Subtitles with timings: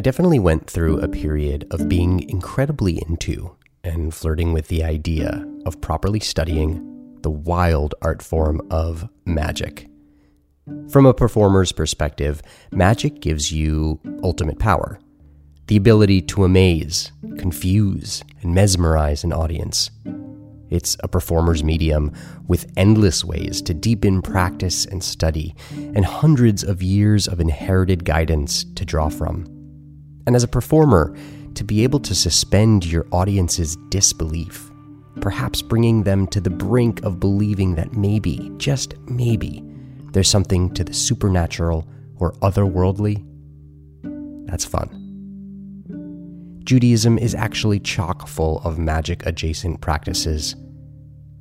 [0.00, 5.46] I definitely went through a period of being incredibly into and flirting with the idea
[5.66, 9.90] of properly studying the wild art form of magic.
[10.88, 12.40] From a performer's perspective,
[12.72, 14.98] magic gives you ultimate power
[15.66, 19.90] the ability to amaze, confuse, and mesmerize an audience.
[20.70, 22.14] It's a performer's medium
[22.48, 28.64] with endless ways to deepen practice and study, and hundreds of years of inherited guidance
[28.76, 29.59] to draw from.
[30.26, 31.16] And as a performer,
[31.54, 34.70] to be able to suspend your audience's disbelief,
[35.20, 39.64] perhaps bringing them to the brink of believing that maybe, just maybe,
[40.12, 43.24] there's something to the supernatural or otherworldly,
[44.46, 44.96] that's fun.
[46.64, 50.56] Judaism is actually chock full of magic adjacent practices.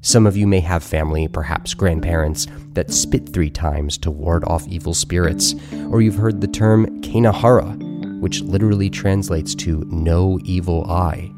[0.02, 4.68] Some of you may have family, perhaps grandparents, that spit three times to ward off
[4.68, 5.56] evil spirits,
[5.92, 7.89] or you've heard the term kinehora,
[8.20, 11.32] which literally translates to no evil eye.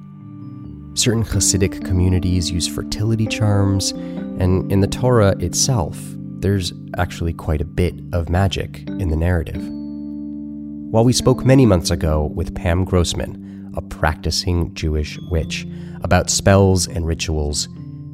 [0.94, 5.98] Certain Hasidic communities use fertility charms, and in the Torah itself,
[6.40, 9.62] there's actually quite a bit of magic in the narrative.
[10.92, 15.66] While we spoke many months ago with Pam Grossman, a practicing Jewish witch,
[16.04, 17.70] about spells and rituals,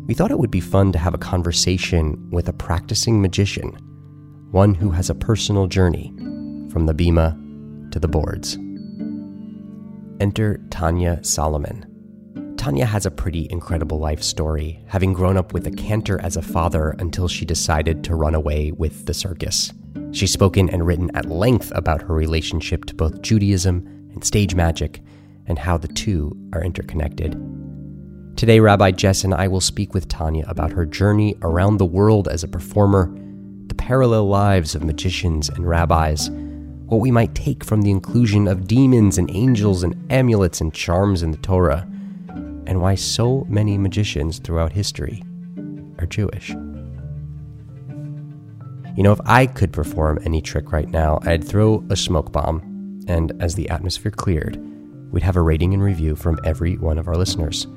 [0.06, 3.72] we thought it would be fun to have a conversation with a practicing magician,
[4.52, 6.14] one who has a personal journey
[6.70, 7.36] from the bima
[7.92, 8.58] to the boards.
[10.20, 11.86] Enter Tanya Solomon.
[12.58, 16.42] Tanya has a pretty incredible life story, having grown up with a cantor as a
[16.42, 19.72] father until she decided to run away with the circus.
[20.12, 25.02] She's spoken and written at length about her relationship to both Judaism and stage magic
[25.46, 27.40] and how the two are interconnected.
[28.36, 32.28] Today, Rabbi Jess and I will speak with Tanya about her journey around the world
[32.28, 33.14] as a performer,
[33.68, 36.30] the parallel lives of magicians and rabbis,
[36.88, 41.22] what we might take from the inclusion of demons and angels and amulets and charms
[41.22, 41.86] in the Torah,
[42.66, 45.22] and why so many magicians throughout history
[46.00, 46.50] are Jewish.
[48.96, 53.04] You know, if I could perform any trick right now, I'd throw a smoke bomb,
[53.08, 54.58] and as the atmosphere cleared,
[55.12, 57.68] we'd have a rating and review from every one of our listeners.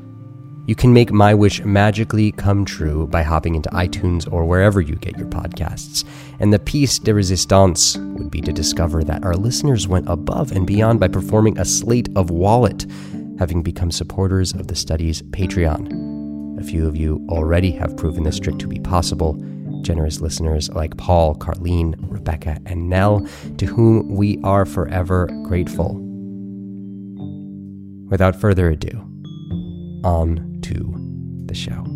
[0.71, 4.95] You can make my wish magically come true by hopping into iTunes or wherever you
[4.95, 6.05] get your podcasts.
[6.39, 10.69] And the piece de resistance would be to discover that our listeners went above and
[10.69, 12.87] beyond by performing a sleight of wallet,
[13.37, 16.61] having become supporters of the study's Patreon.
[16.61, 19.35] A few of you already have proven this trick to be possible.
[19.83, 23.27] Generous listeners like Paul, Carlene, Rebecca, and Nell,
[23.59, 25.97] to whom we are forever grateful.
[28.09, 29.05] Without further ado,
[30.05, 30.95] on to
[31.47, 31.90] the show.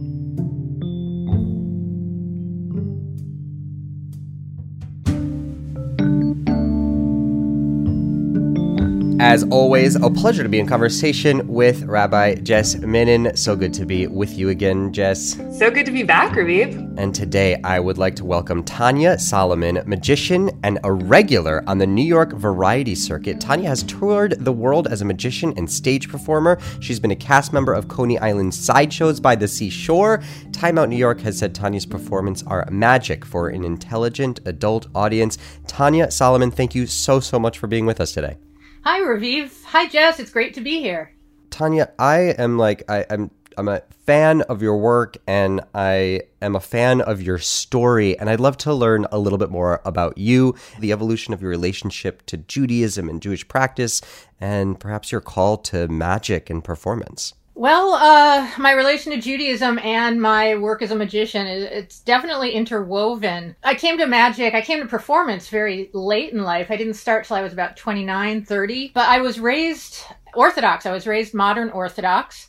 [9.27, 13.39] As always, a pleasure to be in conversation with Rabbi Jess Minnen.
[13.39, 15.39] So good to be with you again, Jess.
[15.59, 16.99] So good to be back, Raviv.
[16.99, 21.87] And today I would like to welcome Tanya Solomon, magician and a regular on the
[21.87, 23.41] New York variety circuit.
[23.41, 26.59] Tanya has toured the world as a magician and stage performer.
[26.81, 30.23] She's been a cast member of Coney Island sideshows by the seashore.
[30.53, 35.39] Time Out New York has said Tanya's performance are magic for an intelligent adult audience.
[35.67, 38.37] Tanya Solomon, thank you so, so much for being with us today.
[38.85, 39.65] Hi, Raviv.
[39.65, 40.21] Hi, Jess.
[40.21, 41.11] It's great to be here.
[41.49, 46.55] Tanya, I am like I, am I'm a fan of your work and I am
[46.55, 50.19] a fan of your story and I'd love to learn a little bit more about
[50.19, 54.03] you, the evolution of your relationship to Judaism and Jewish practice,
[54.39, 57.33] and perhaps your call to magic and performance.
[57.57, 63.55] Well, uh, my relation to Judaism and my work as a magician, it's definitely interwoven.
[63.63, 66.73] I came to magic, I came to performance very late in life.
[66.73, 69.99] I didn't start till I was about 29, 30, but I was raised
[70.35, 70.85] Orthodox.
[70.85, 72.49] I was raised modern Orthodox.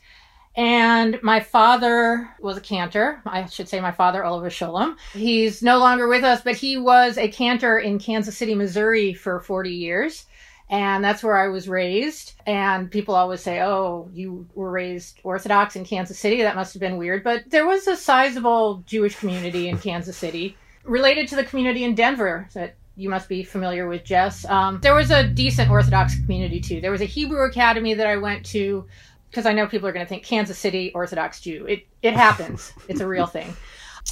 [0.57, 3.22] And my father was a cantor.
[3.25, 4.95] I should say my father, Oliver Sholem.
[5.11, 9.41] He's no longer with us, but he was a cantor in Kansas City, Missouri for
[9.41, 10.25] 40 years
[10.70, 12.34] and that's where I was raised.
[12.46, 16.41] And people always say, "Oh, you were raised Orthodox in Kansas City.
[16.41, 20.58] That must have been weird." But there was a sizable Jewish community in Kansas City,
[20.84, 24.46] related to the community in Denver that you must be familiar with, Jess.
[24.46, 26.82] Um, there was a decent Orthodox community too.
[26.82, 28.85] There was a Hebrew academy that I went to
[29.29, 31.66] because I know people are going to think Kansas City Orthodox Jew.
[31.68, 32.73] It it happens.
[32.88, 33.56] it's a real thing.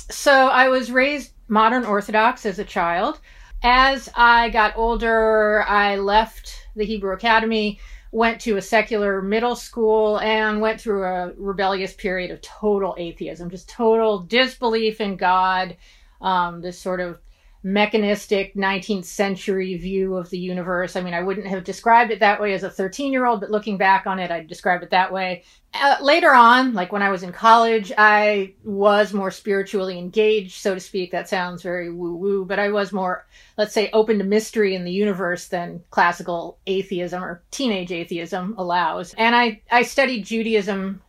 [0.09, 3.19] So I was raised modern Orthodox as a child
[3.63, 7.79] as I got older, I left the Hebrew Academy,
[8.11, 13.49] went to a secular middle school, and went through a rebellious period of total atheism,
[13.49, 15.77] just total disbelief in God,
[16.21, 17.19] um, this sort of
[17.63, 20.97] mechanistic 19th century view of the universe.
[20.97, 23.51] I mean, I wouldn't have described it that way as a 13 year old, but
[23.51, 25.43] looking back on it, I'd describe it that way.
[25.73, 30.73] Uh, later on, like when I was in college, I was more spiritually engaged, so
[30.73, 31.11] to speak.
[31.11, 33.25] That sounds very woo woo, but I was more,
[33.57, 39.13] let's say, open to mystery in the universe than classical atheism or teenage atheism allows.
[39.13, 41.01] And I, I studied Judaism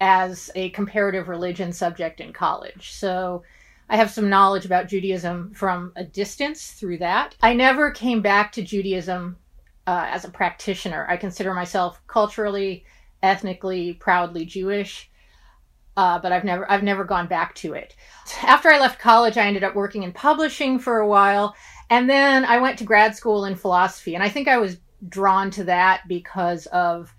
[0.00, 2.92] as a comparative religion subject in college.
[2.92, 3.42] So,
[3.88, 7.36] I have some knowledge about Judaism from a distance through that.
[7.40, 9.36] I never came back to Judaism
[9.86, 11.06] uh, as a practitioner.
[11.08, 12.84] I consider myself culturally,
[13.22, 15.10] ethnically, proudly Jewish.
[15.96, 17.96] Uh, but I've never I've never gone back to it.
[18.42, 21.54] After I left college, I ended up working in publishing for a while,
[21.88, 24.14] and then I went to grad school in philosophy.
[24.14, 24.78] And I think I was
[25.08, 27.14] drawn to that because of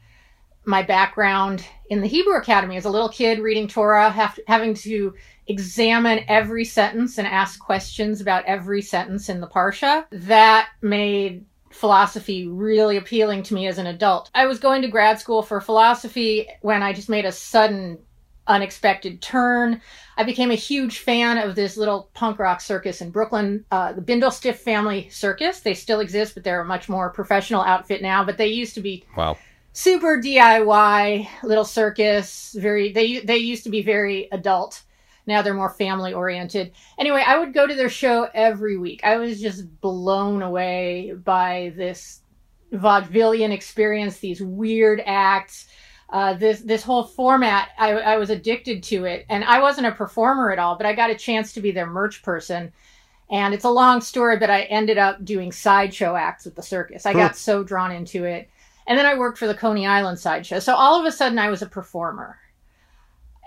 [0.67, 5.15] my background in the Hebrew Academy as a little kid reading Torah, have, having to
[5.47, 10.05] examine every sentence and ask questions about every sentence in the Parsha.
[10.11, 14.29] That made philosophy really appealing to me as an adult.
[14.35, 17.99] I was going to grad school for philosophy when I just made a sudden
[18.47, 19.81] unexpected turn.
[20.17, 24.01] I became a huge fan of this little punk rock circus in Brooklyn, uh, the
[24.01, 25.61] Bindlestiff Family Circus.
[25.61, 28.25] They still exist, but they're a much more professional outfit now.
[28.25, 29.37] But they used to be wow
[29.77, 32.55] super DIY little circus.
[32.57, 34.81] Very they they used to be very adult.
[35.27, 36.71] Now they're more family oriented.
[36.97, 39.01] Anyway, I would go to their show every week.
[39.03, 42.21] I was just blown away by this
[42.73, 45.67] vaudevillian experience, these weird acts.
[46.09, 49.91] Uh, this this whole format, I, I was addicted to it, and I wasn't a
[49.91, 52.73] performer at all, but I got a chance to be their merch person.
[53.29, 57.05] And it's a long story, but I ended up doing sideshow acts with the circus.
[57.05, 58.49] I got so drawn into it.
[58.87, 60.59] And then I worked for the Coney Island sideshow.
[60.59, 62.37] So all of a sudden I was a performer.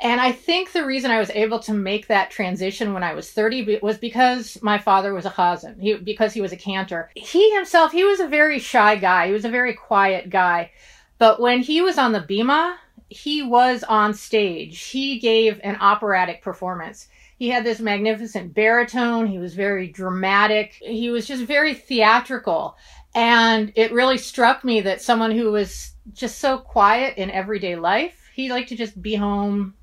[0.02, 3.31] And I think the reason I was able to make that transition when I was
[3.32, 7.10] 30 was because my father was a chazan, he, because he was a cantor.
[7.14, 9.26] He himself, he was a very shy guy.
[9.26, 10.70] He was a very quiet guy.
[11.19, 12.76] But when he was on the bima,
[13.10, 14.81] he was on stage.
[14.81, 17.08] He gave an operatic performance.
[17.38, 19.26] He had this magnificent baritone.
[19.26, 20.75] He was very dramatic.
[20.81, 22.76] He was just very theatrical.
[23.15, 28.31] And it really struck me that someone who was just so quiet in everyday life,
[28.35, 29.75] he liked to just be home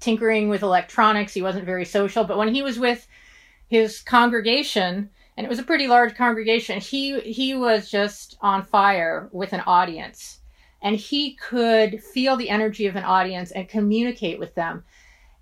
[0.00, 1.32] tinkering with electronics.
[1.32, 3.06] He wasn't very social, but when he was with
[3.68, 9.28] his congregation, and it was a pretty large congregation, he he was just on fire
[9.32, 10.40] with an audience.
[10.82, 14.84] And he could feel the energy of an audience and communicate with them.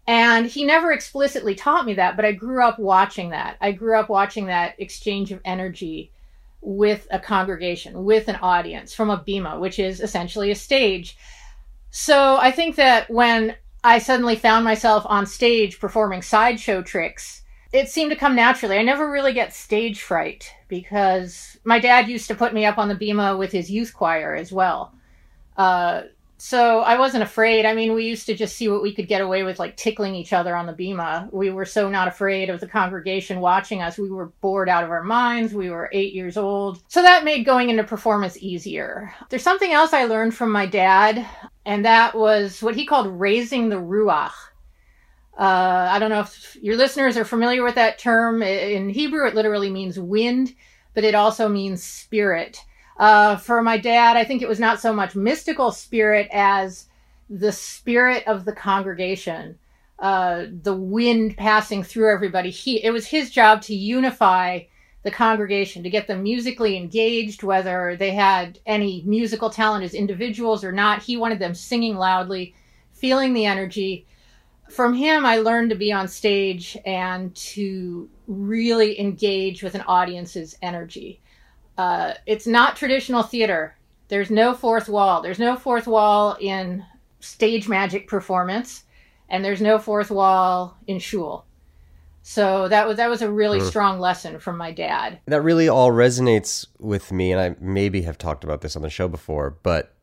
[0.07, 3.57] And he never explicitly taught me that, but I grew up watching that.
[3.61, 6.13] I grew up watching that exchange of energy
[6.63, 11.19] with a congregation, with an audience from a bima, which is essentially a stage.
[11.91, 17.43] So I think that when I suddenly found myself on stage performing sideshow tricks,
[17.73, 18.79] it seemed to come naturally.
[18.79, 22.89] I never really get stage fright because my dad used to put me up on
[22.89, 24.95] the bima with his youth choir as well.
[25.57, 26.03] Uh,
[26.45, 27.65] so I wasn't afraid.
[27.65, 30.17] I mean, we used to just see what we could get away with, like tickling
[30.17, 31.33] each other on the bima.
[31.33, 33.97] We were so not afraid of the congregation watching us.
[33.97, 35.55] We were bored out of our minds.
[35.55, 36.83] We were eight years old.
[36.89, 39.15] So that made going into performance easier.
[39.29, 41.25] There's something else I learned from my dad,
[41.65, 44.33] and that was what he called raising the ruach.
[45.39, 48.43] Uh, I don't know if your listeners are familiar with that term.
[48.43, 50.57] In Hebrew, it literally means wind,
[50.93, 52.61] but it also means spirit.
[53.03, 56.87] Uh, for my dad, I think it was not so much mystical spirit as
[57.29, 59.59] the spirit of the congregation,
[59.99, 62.51] uh, the wind passing through everybody.
[62.51, 64.61] He, it was his job to unify
[65.03, 70.63] the congregation, to get them musically engaged, whether they had any musical talent as individuals
[70.63, 71.03] or not.
[71.03, 72.55] He wanted them singing loudly,
[72.93, 74.07] feeling the energy.
[74.71, 80.57] From him, I learned to be on stage and to really engage with an audience's
[80.63, 81.21] energy.
[81.79, 83.77] Uh, it's not traditional theater.
[84.09, 85.23] There's no fourth wall.
[85.23, 86.85] There's no fourth wall in
[87.21, 88.85] stage magic performance,
[89.29, 91.47] and there's no fourth wall in shul.
[92.23, 93.69] So that was that was a really mm.
[93.69, 95.19] strong lesson from my dad.
[95.27, 98.91] That really all resonates with me, and I maybe have talked about this on the
[98.91, 99.95] show before, but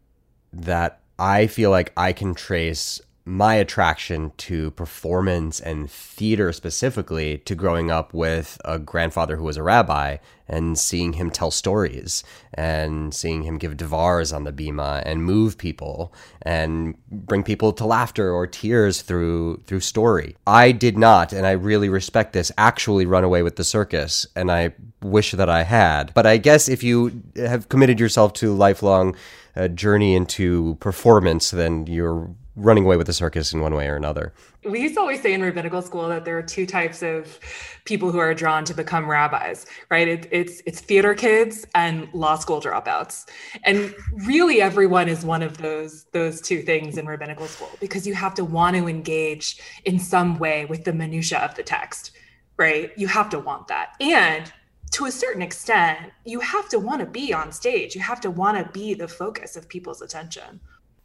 [0.52, 3.00] that I feel like I can trace
[3.30, 9.56] my attraction to performance and theater specifically to growing up with a grandfather who was
[9.56, 10.18] a rabbi
[10.48, 12.24] and seeing him tell stories
[12.56, 17.86] and seeing him give devars on the bima and move people and bring people to
[17.86, 20.36] laughter or tears through through story.
[20.48, 24.52] I did not and I really respect this actually run away with the circus and
[24.52, 26.16] I wish that I had.
[26.16, 29.16] But I guess if you have committed yourself to lifelong
[29.56, 33.96] uh, journey into performance then you're running away with the circus in one way or
[33.96, 34.34] another.
[34.64, 37.40] We used to always say in rabbinical school that there are two types of
[37.86, 40.08] people who are drawn to become rabbis, right?
[40.08, 43.30] It, it's it's theater kids and law school dropouts,
[43.64, 48.14] and really everyone is one of those those two things in rabbinical school because you
[48.14, 52.12] have to want to engage in some way with the minutia of the text,
[52.58, 52.92] right?
[52.98, 54.52] You have to want that, and
[54.92, 57.96] to a certain extent, you have to want to be on stage.
[57.96, 60.60] You have to want to be the focus of people's attention.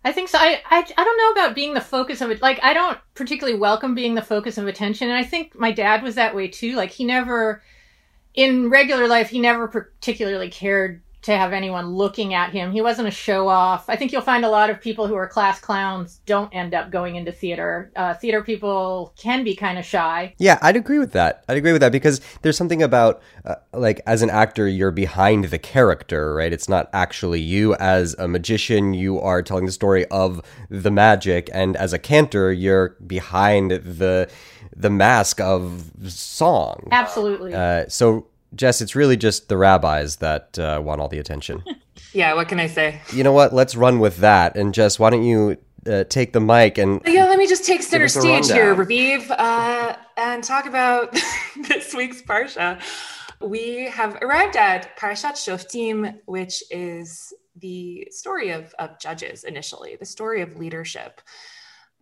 [0.05, 0.39] I think so.
[0.39, 2.43] I, I I don't know about being the focus of it.
[2.43, 6.03] Like I don't particularly welcome being the focus of attention, and I think my dad
[6.03, 6.77] was that way too.
[6.77, 7.63] Like he never,
[8.35, 12.71] in regular life, he never particularly cared to have anyone looking at him.
[12.71, 13.89] He wasn't a show off.
[13.89, 16.91] I think you'll find a lot of people who are class clowns don't end up
[16.91, 17.91] going into theater.
[17.97, 20.35] Uh, theater people can be kind of shy.
[20.39, 21.43] Yeah, I'd agree with that.
[21.49, 25.47] I'd agree with that because there's something about, uh, like, as an actor, you're behind
[25.47, 26.53] the character, right?
[26.53, 27.75] It's not actually you.
[27.77, 32.53] As a magician, you are telling the story of the magic, and as a cantor,
[32.53, 34.31] you're behind the
[34.77, 36.89] the mask of song.
[36.91, 37.55] Absolutely.
[37.55, 41.63] Uh, so Jess, it's really just the rabbis that uh, want all the attention.
[42.13, 43.01] yeah, what can I say?
[43.13, 43.53] You know what?
[43.53, 44.57] Let's run with that.
[44.57, 45.57] And Jess, why don't you
[45.87, 49.97] uh, take the mic and yeah, let me just take center stage here, Raviv, uh,
[50.17, 51.13] and talk about
[51.69, 52.81] this week's parsha.
[53.41, 60.07] We have arrived at Parashat Shoftim, which is the story of, of judges initially, the
[60.07, 61.21] story of leadership.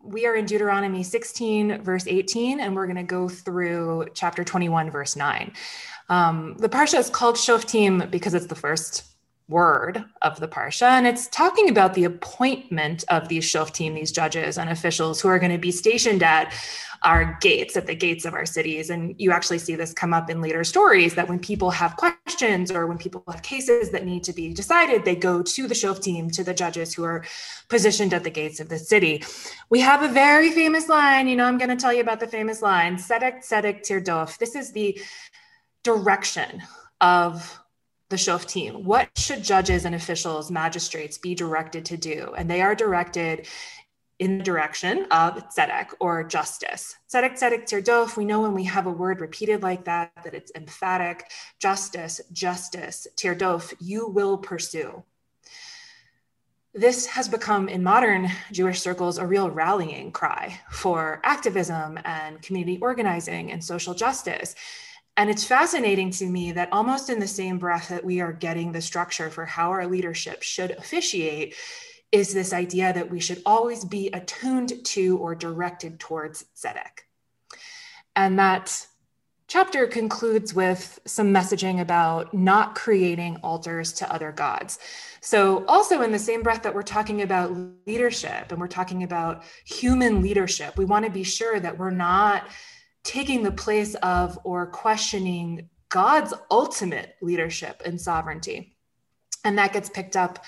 [0.04, 4.90] We are in Deuteronomy 16, verse 18, and we're going to go through chapter 21,
[4.90, 5.52] verse 9.
[6.12, 9.04] Um, the parsha is called Shoftim because it's the first
[9.48, 14.58] word of the parsha, and it's talking about the appointment of these Shoftim, these judges
[14.58, 16.52] and officials who are going to be stationed at
[17.02, 18.90] our gates, at the gates of our cities.
[18.90, 22.70] And you actually see this come up in later stories that when people have questions
[22.70, 26.30] or when people have cases that need to be decided, they go to the Shoftim,
[26.36, 27.24] to the judges who are
[27.70, 29.24] positioned at the gates of the city.
[29.70, 32.28] We have a very famous line, you know, I'm going to tell you about the
[32.28, 34.36] famous line, Tzedek Tzedek Tirdof.
[34.36, 35.00] This is the
[35.82, 36.62] direction
[37.00, 37.58] of
[38.08, 38.84] the Shoftim.
[38.84, 42.34] What should judges and officials, magistrates be directed to do?
[42.36, 43.46] And they are directed
[44.18, 46.94] in the direction of tzedek or justice.
[47.12, 48.16] Tzedek, tzedek, tirdof.
[48.16, 51.30] We know when we have a word repeated like that, that it's emphatic.
[51.58, 55.02] Justice, justice, tirdof, you will pursue.
[56.74, 62.78] This has become in modern Jewish circles a real rallying cry for activism and community
[62.80, 64.54] organizing and social justice.
[65.16, 68.72] And it's fascinating to me that almost in the same breath that we are getting
[68.72, 71.54] the structure for how our leadership should officiate
[72.12, 77.04] is this idea that we should always be attuned to or directed towards Tzedek.
[78.14, 78.86] And that
[79.48, 84.78] chapter concludes with some messaging about not creating altars to other gods.
[85.20, 87.54] So, also in the same breath that we're talking about
[87.86, 92.46] leadership and we're talking about human leadership, we want to be sure that we're not
[93.04, 98.76] taking the place of or questioning God's ultimate leadership and sovereignty.
[99.44, 100.44] And that gets picked up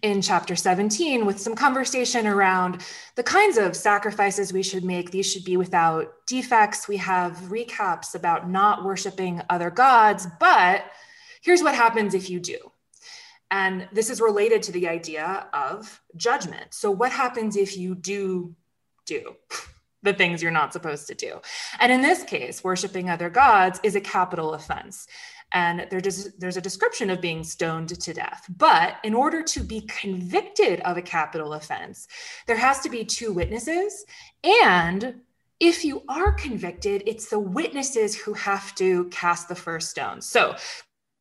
[0.00, 2.82] in chapter 17 with some conversation around
[3.14, 5.10] the kinds of sacrifices we should make.
[5.10, 6.88] These should be without defects.
[6.88, 10.84] We have recaps about not worshiping other gods, but
[11.42, 12.58] here's what happens if you do.
[13.50, 16.74] And this is related to the idea of judgment.
[16.74, 18.54] So, what happens if you do
[19.06, 19.36] do?
[20.02, 21.40] The things you're not supposed to do.
[21.80, 25.06] And in this case, worshiping other gods is a capital offense.
[25.52, 28.44] And there there's a description of being stoned to death.
[28.56, 32.06] But in order to be convicted of a capital offense,
[32.46, 34.04] there has to be two witnesses.
[34.44, 35.22] And
[35.58, 40.20] if you are convicted, it's the witnesses who have to cast the first stone.
[40.20, 40.54] So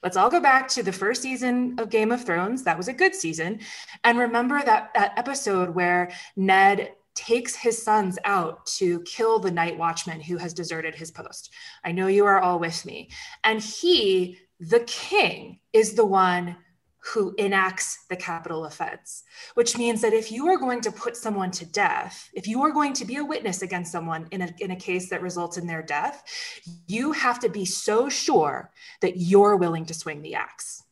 [0.04, 2.64] let's all go back to the first season of Game of Thrones.
[2.64, 3.62] That was a good season.
[4.04, 9.78] And remember that, that episode where Ned takes his sons out to kill the night
[9.78, 11.52] watchman who has deserted his post.
[11.84, 13.10] I know you are all with me.
[13.44, 16.56] And he, the king, is the one
[17.14, 21.52] who enacts the capital offense, which means that if you are going to put someone
[21.52, 24.72] to death, if you are going to be a witness against someone in a, in
[24.72, 26.24] a case that results in their death,
[26.88, 28.72] you have to be so sure
[29.02, 30.84] that you're willing to swing the axe.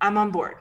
[0.00, 0.56] I'm on board.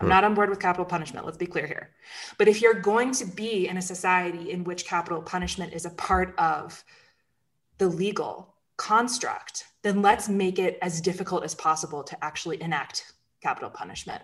[0.00, 1.26] I'm not on board with capital punishment.
[1.26, 1.90] Let's be clear here.
[2.38, 5.90] But if you're going to be in a society in which capital punishment is a
[5.90, 6.82] part of
[7.76, 13.68] the legal construct, then let's make it as difficult as possible to actually enact capital
[13.68, 14.22] punishment.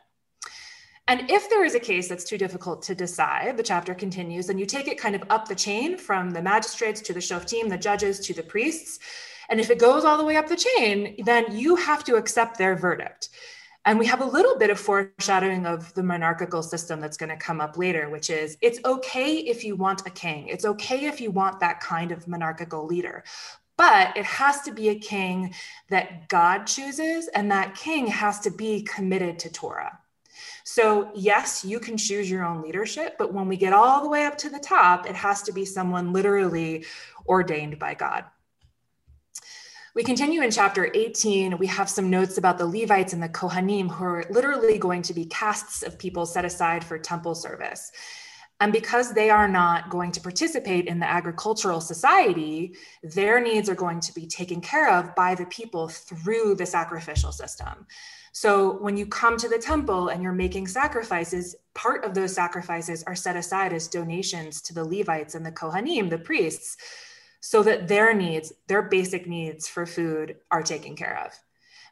[1.09, 4.59] And if there is a case that's too difficult to decide, the chapter continues, and
[4.59, 7.79] you take it kind of up the chain from the magistrates to the shoftim, the
[7.79, 8.99] judges to the priests.
[9.49, 12.59] And if it goes all the way up the chain, then you have to accept
[12.59, 13.29] their verdict.
[13.87, 17.37] And we have a little bit of foreshadowing of the monarchical system that's going to
[17.37, 20.49] come up later, which is it's okay if you want a king.
[20.49, 23.23] It's okay if you want that kind of monarchical leader.
[23.77, 25.55] But it has to be a king
[25.89, 29.99] that God chooses, and that king has to be committed to Torah.
[30.65, 34.25] So, yes, you can choose your own leadership, but when we get all the way
[34.27, 36.87] up to the top, it has to be someone literally
[37.29, 38.25] ordained by God.
[39.97, 41.57] We continue in chapter 18.
[41.57, 45.15] We have some notes about the Levites and the Kohanim, who are literally going to
[45.15, 47.91] be castes of people set aside for temple service.
[48.61, 53.75] And because they are not going to participate in the agricultural society, their needs are
[53.75, 57.87] going to be taken care of by the people through the sacrificial system.
[58.33, 63.03] So when you come to the temple and you're making sacrifices, part of those sacrifices
[63.05, 66.77] are set aside as donations to the Levites and the Kohanim, the priests
[67.47, 71.33] so that their needs, their basic needs for food, are taken care of.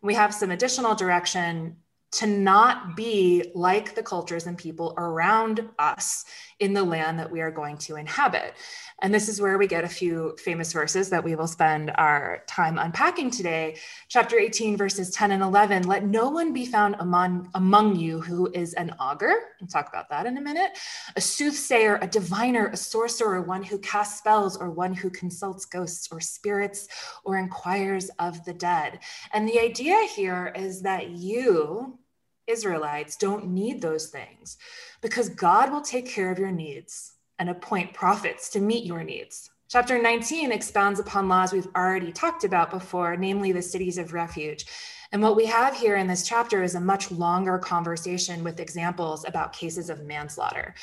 [0.03, 1.77] We have some additional direction
[2.15, 6.25] to not be like the cultures and people around us
[6.61, 8.55] in the land that we are going to inhabit.
[9.03, 12.45] And this is where we get a few famous verses that we will spend our
[12.47, 13.77] time unpacking today.
[14.09, 18.51] Chapter 18, verses 10 and 11 Let no one be found among, among you who
[18.53, 19.35] is an augur.
[19.61, 20.79] We'll talk about that in a minute.
[21.17, 26.09] A soothsayer, a diviner, a sorcerer, one who casts spells, or one who consults ghosts
[26.13, 26.87] or spirits
[27.25, 29.01] or inquires of the dead.
[29.33, 31.99] And the idea here is that you,
[32.47, 34.59] Israelites don't need those things
[35.01, 39.51] because God will take care of your needs and appoint prophets to meet your needs.
[39.69, 44.67] Chapter 19 expounds upon laws we've already talked about before, namely the cities of refuge.
[45.11, 49.25] And what we have here in this chapter is a much longer conversation with examples
[49.27, 50.75] about cases of manslaughter.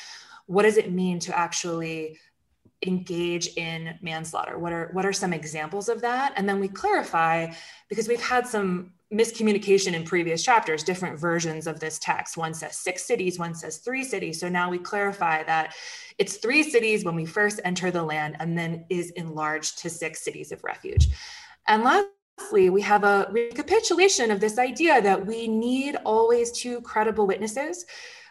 [0.46, 2.18] What does it mean to actually
[2.84, 4.58] engage in manslaughter?
[4.58, 6.34] What are what are some examples of that?
[6.36, 7.52] And then we clarify
[7.88, 12.36] because we've had some miscommunication in previous chapters, different versions of this text.
[12.36, 14.40] One says six cities, one says three cities.
[14.40, 15.74] So now we clarify that
[16.18, 20.24] it's three cities when we first enter the land and then is enlarged to six
[20.24, 21.08] cities of refuge.
[21.68, 27.26] And lastly, we have a recapitulation of this idea that we need always two credible
[27.26, 27.84] witnesses.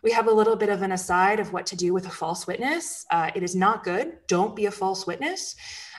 [0.03, 2.47] We have a little bit of an aside of what to do with a false
[2.47, 3.05] witness.
[3.11, 4.17] Uh, it is not good.
[4.27, 5.55] Don't be a false witness.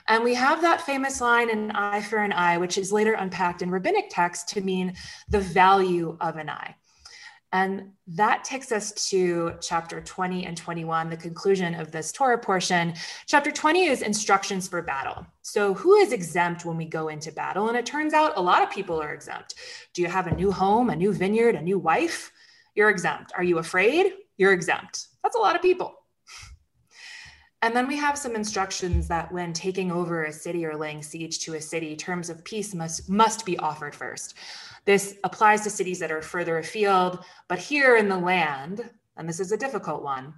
[0.07, 3.61] And we have that famous line an eye for an eye, which is later unpacked
[3.61, 4.93] in rabbinic text to mean
[5.29, 6.75] the value of an eye.
[7.53, 12.95] And that takes us to chapter 20 and 21, the conclusion of this Torah portion.
[13.27, 15.23] Chapter 20 is instructions for battle.
[15.43, 17.67] So, who is exempt when we go into battle?
[17.67, 19.53] And it turns out a lot of people are exempt.
[19.93, 22.31] Do you have a new home, a new vineyard, a new wife?
[22.73, 23.31] You're exempt.
[23.37, 24.13] Are you afraid?
[24.37, 25.09] You're exempt.
[25.21, 25.93] That's a lot of people.
[27.63, 31.39] And then we have some instructions that when taking over a city or laying siege
[31.39, 34.33] to a city, terms of peace must, must be offered first.
[34.83, 39.39] This applies to cities that are further afield, but here in the land, and this
[39.39, 40.33] is a difficult one,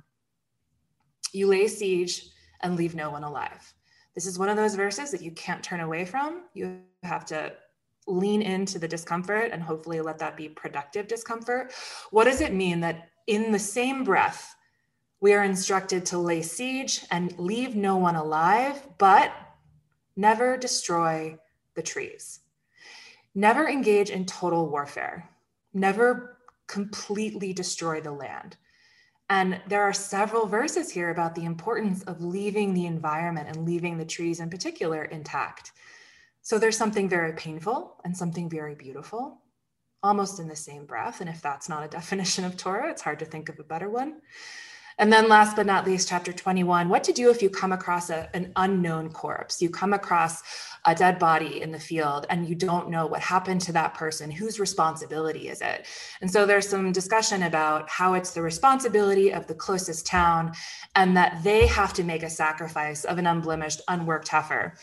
[1.34, 2.28] you lay siege
[2.62, 3.74] and leave no one alive.
[4.14, 6.44] This is one of those verses that you can't turn away from.
[6.54, 7.54] You have to
[8.06, 11.74] lean into the discomfort and hopefully let that be productive discomfort.
[12.12, 14.56] What does it mean that in the same breath,
[15.22, 19.32] we are instructed to lay siege and leave no one alive, but
[20.16, 21.38] never destroy
[21.76, 22.40] the trees.
[23.34, 25.30] Never engage in total warfare.
[25.74, 28.58] Never completely destroy the land.
[29.30, 33.98] And there are several verses here about the importance of leaving the environment and leaving
[33.98, 35.72] the trees in particular intact.
[36.42, 39.42] So there's something very painful and something very beautiful,
[40.04, 41.22] almost in the same breath.
[41.22, 43.90] And if that's not a definition of Torah, it's hard to think of a better
[43.90, 44.22] one.
[44.98, 48.10] And then last but not least, chapter 21, what to do if you come across
[48.10, 49.62] a, an unknown corpse.
[49.62, 50.42] You come across
[50.86, 54.32] a dead body in the field and you don't know what happened to that person.
[54.32, 55.88] Whose responsibility is it?
[56.22, 60.54] And so there's some discussion about how it's the responsibility of the closest town
[60.96, 64.76] and that they have to make a sacrifice of an unblemished, unworked heifer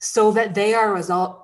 [0.00, 0.96] so that they are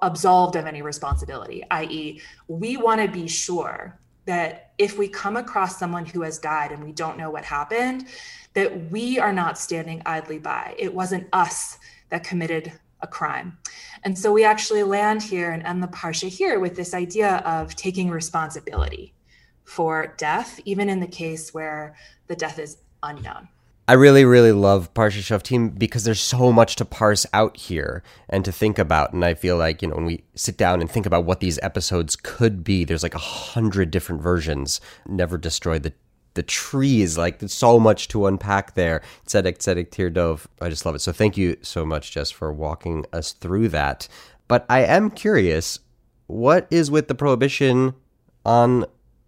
[0.02, 5.78] absolved of any responsibility, i.e., we want to be sure that if we come across
[5.78, 8.06] someone who has died and we don't know what happened,
[8.54, 10.74] that we are not standing idly by.
[10.78, 11.78] It wasn't us
[12.10, 13.58] that committed a crime.
[14.02, 17.74] And so we actually land here and end the Parsha here with this idea of
[17.76, 19.14] taking responsibility
[19.64, 23.48] for death, even in the case where the death is unknown.
[23.86, 28.42] I really, really love Parsha Shoftim because there's so much to parse out here and
[28.46, 29.12] to think about.
[29.12, 31.58] And I feel like, you know, when we sit down and think about what these
[31.62, 34.80] episodes could be, there's like a hundred different versions.
[35.06, 35.92] Never destroy the
[36.32, 37.16] the trees.
[37.18, 39.02] Like there's so much to unpack there.
[39.26, 40.46] Tzedek, Tzedek, Tirdof.
[40.60, 41.00] I just love it.
[41.00, 44.08] So thank you so much, Jess, for walking us through that.
[44.48, 45.78] But I am curious,
[46.26, 47.94] what is with the prohibition
[48.44, 48.86] on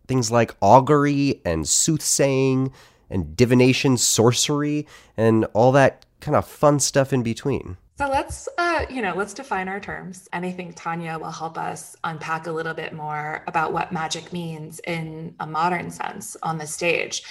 [0.08, 2.72] things like augury and soothsaying
[3.10, 7.76] and divination, sorcery, and all that kind of fun stuff in between.
[7.98, 10.28] So let's, uh, you know, let's define our terms.
[10.34, 14.34] And I think Tanya will help us unpack a little bit more about what magic
[14.34, 17.22] means in a modern sense on the stage.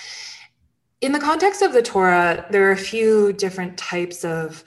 [1.02, 4.64] In the context of the Torah, there are a few different types of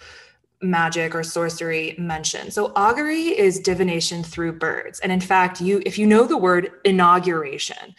[0.62, 2.52] magic or sorcery mentioned.
[2.52, 5.00] So augury is divination through birds.
[5.00, 7.94] And in fact, you if you know the word inauguration,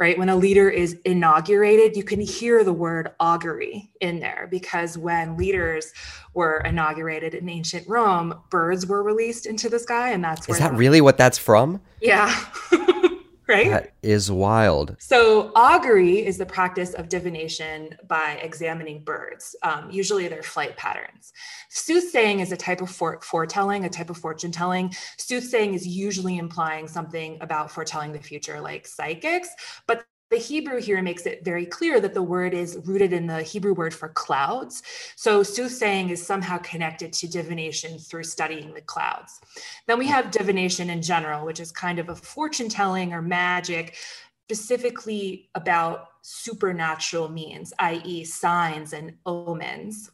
[0.00, 0.18] right?
[0.18, 5.36] When a leader is inaugurated, you can hear the word augury in there because when
[5.36, 5.92] leaders
[6.32, 10.72] were inaugurated in ancient Rome, birds were released into the sky and that's Is that
[10.72, 11.82] really what that's from?
[12.00, 12.34] Yeah.
[13.50, 13.70] right?
[13.70, 14.96] That is wild.
[14.98, 19.54] So, augury is the practice of divination by examining birds.
[19.62, 21.32] Um, usually, their flight patterns.
[21.68, 24.94] Soothsaying is a type of fore- foretelling, a type of fortune telling.
[25.18, 29.50] Soothsaying is usually implying something about foretelling the future, like psychics,
[29.86, 33.42] but the Hebrew here makes it very clear that the word is rooted in the
[33.42, 34.84] Hebrew word for clouds.
[35.16, 39.40] So soothsaying is somehow connected to divination through studying the clouds.
[39.88, 43.96] Then we have divination in general, which is kind of a fortune telling or magic,
[44.46, 50.12] specifically about supernatural means, i.e., signs and omens.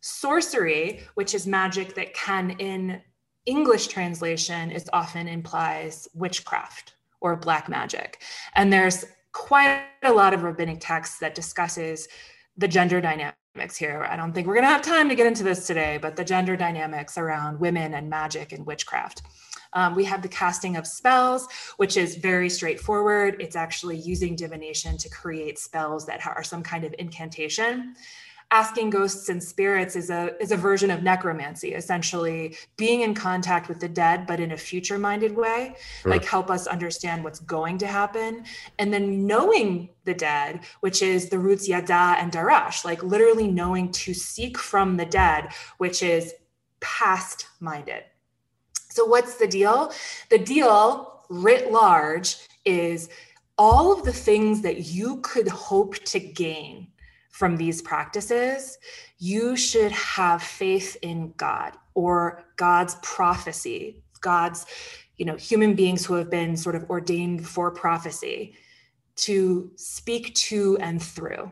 [0.00, 3.00] Sorcery, which is magic that can, in
[3.46, 8.22] English translation, is often implies witchcraft or black magic.
[8.56, 12.08] And there's quite a lot of rabbinic texts that discusses
[12.56, 14.06] the gender dynamics here.
[14.08, 16.24] I don't think we're going to have time to get into this today, but the
[16.24, 19.22] gender dynamics around women and magic and witchcraft.
[19.74, 23.36] Um, we have the casting of spells, which is very straightforward.
[23.40, 27.94] It's actually using divination to create spells that are some kind of incantation
[28.52, 33.68] asking ghosts and spirits is a is a version of necromancy essentially being in contact
[33.68, 36.10] with the dead but in a future minded way sure.
[36.12, 38.44] like help us understand what's going to happen.
[38.78, 43.90] And then knowing the dead which is the roots yada and darash like literally knowing
[43.92, 46.34] to seek from the dead which is
[46.80, 48.04] past minded
[48.92, 49.92] so what's the deal?
[50.28, 52.36] The deal writ large
[52.66, 53.08] is
[53.56, 56.88] all of the things that you could hope to gain
[57.32, 58.78] from these practices,
[59.18, 64.66] you should have faith in God or God's prophecy, God's,
[65.16, 68.54] you know, human beings who have been sort of ordained for prophecy
[69.16, 71.50] to speak to and through.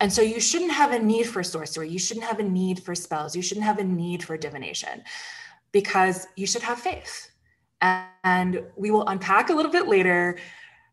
[0.00, 1.88] And so you shouldn't have a need for sorcery.
[1.88, 3.34] You shouldn't have a need for spells.
[3.34, 5.02] You shouldn't have a need for divination
[5.72, 7.30] because you should have faith.
[7.80, 10.38] And we will unpack a little bit later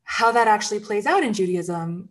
[0.06, 2.10] how that actually plays out in Judaism,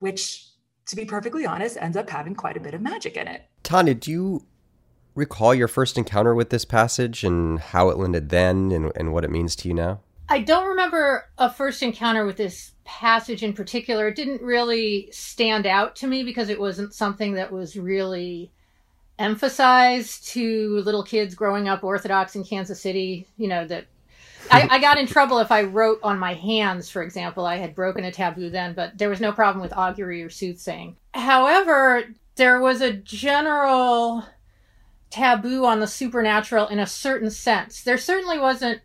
[0.00, 0.49] which
[0.90, 3.46] to be perfectly honest, ends up having quite a bit of magic in it.
[3.62, 4.46] Tanya, do you
[5.14, 9.24] recall your first encounter with this passage and how it landed then and, and what
[9.24, 10.00] it means to you now?
[10.28, 14.08] I don't remember a first encounter with this passage in particular.
[14.08, 18.52] It didn't really stand out to me because it wasn't something that was really
[19.18, 23.26] emphasized to little kids growing up Orthodox in Kansas City.
[23.36, 23.86] You know, that
[24.50, 27.46] I, I, got in trouble if I wrote on my hands, for example.
[27.46, 30.96] I had broken a taboo then, but there was no problem with augury or soothsaying.
[31.14, 32.04] However,
[32.36, 34.24] there was a general
[35.10, 37.82] taboo on the supernatural in a certain sense.
[37.82, 38.80] There certainly wasn't.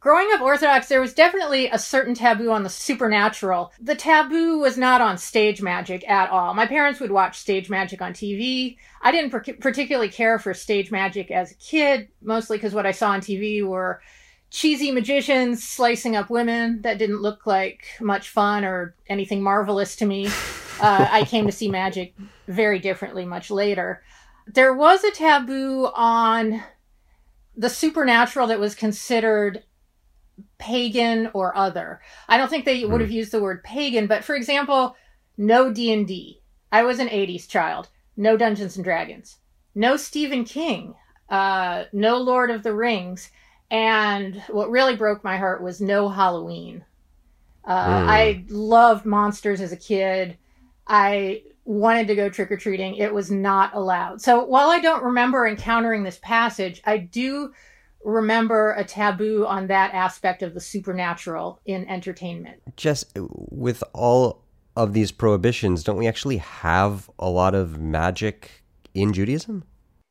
[0.00, 3.72] Growing up Orthodox, there was definitely a certain taboo on the supernatural.
[3.80, 6.52] The taboo was not on stage magic at all.
[6.52, 8.76] My parents would watch stage magic on TV.
[9.00, 9.30] I didn't
[9.60, 13.66] particularly care for stage magic as a kid, mostly because what I saw on TV
[13.66, 14.02] were
[14.54, 20.06] cheesy magicians slicing up women that didn't look like much fun or anything marvelous to
[20.06, 20.28] me.
[20.80, 22.14] Uh, I came to see magic
[22.46, 24.04] very differently much later.
[24.46, 26.62] There was a taboo on
[27.56, 29.64] the supernatural that was considered
[30.58, 32.00] pagan or other.
[32.28, 33.16] I don't think they would have hmm.
[33.16, 34.94] used the word pagan, but for example,
[35.36, 36.40] no D&D.
[36.70, 37.88] I was an 80s child.
[38.16, 39.38] No Dungeons and Dragons.
[39.74, 40.94] No Stephen King.
[41.28, 43.30] Uh, no Lord of the Rings
[43.74, 46.84] and what really broke my heart was no Halloween.
[47.64, 48.08] Uh, mm.
[48.08, 50.38] I loved monsters as a kid.
[50.86, 52.94] I wanted to go trick or treating.
[52.94, 54.22] It was not allowed.
[54.22, 57.52] So while I don't remember encountering this passage, I do
[58.04, 62.62] remember a taboo on that aspect of the supernatural in entertainment.
[62.76, 64.44] Just with all
[64.76, 68.62] of these prohibitions, don't we actually have a lot of magic
[68.94, 69.64] in Judaism?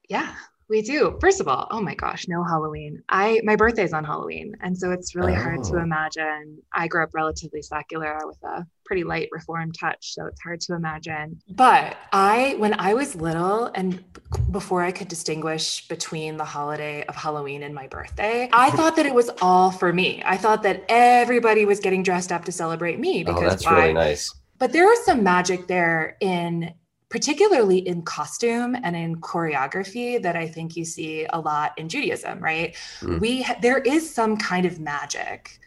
[0.10, 0.36] Yeah,
[0.74, 1.20] We do.
[1.22, 3.04] First of all, oh my gosh, no Halloween.
[3.08, 5.40] I my birthday's on Halloween, and so it's really oh.
[5.40, 5.84] hard to oh.
[5.84, 6.58] imagine.
[6.74, 10.74] I grew up relatively secular with a pretty light reform touch, so it's hard to
[10.74, 11.40] imagine.
[11.48, 14.04] But I when I was little and
[14.50, 19.06] before I could distinguish between the holiday of Halloween and my birthday, I thought that
[19.06, 20.24] it was all for me.
[20.26, 23.66] I thought that everybody was getting dressed up to celebrate me oh, because oh, that's
[23.68, 23.82] why?
[23.82, 24.34] really nice.
[24.58, 26.74] But there was some magic there in
[27.14, 32.40] particularly in costume and in choreography that I think you see a lot in Judaism,
[32.40, 32.76] right?
[33.02, 33.20] Mm.
[33.20, 35.60] We there is some kind of magic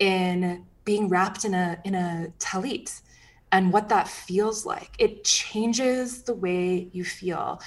[0.00, 3.00] in being wrapped in a in a talit
[3.52, 4.90] and what that feels like.
[4.98, 7.62] It changes the way you feel.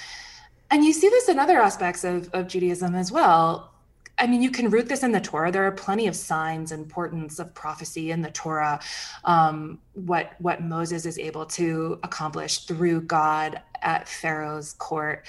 [0.70, 3.71] And you see this in other aspects of, of Judaism as well.
[4.18, 5.50] I mean, you can root this in the Torah.
[5.50, 8.80] There are plenty of signs and portents of prophecy in the Torah.
[9.24, 15.24] Um, what what Moses is able to accomplish through God at Pharaoh's court.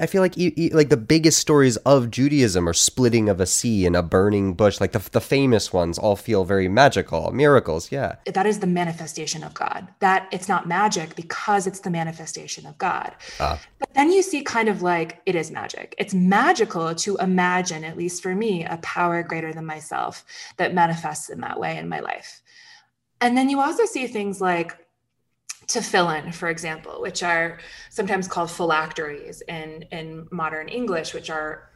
[0.00, 0.34] I feel like
[0.72, 4.80] like the biggest stories of Judaism are splitting of a sea and a burning bush.
[4.80, 7.90] Like the the famous ones all feel very magical, miracles.
[7.90, 9.88] Yeah, that is the manifestation of God.
[10.00, 13.14] That it's not magic because it's the manifestation of God.
[13.40, 13.56] Uh.
[13.78, 15.94] But then you see kind of like it is magic.
[15.96, 20.24] It's magical to imagine, at least for me, a power greater than myself
[20.58, 22.42] that manifests in that way in my life.
[23.20, 24.76] And then you also see things like
[25.68, 27.58] tefillin, for example, which are
[27.90, 31.67] sometimes called phylacteries in, in modern English, which are